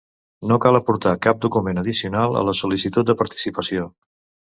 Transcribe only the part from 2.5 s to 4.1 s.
la sol·licitud de participació.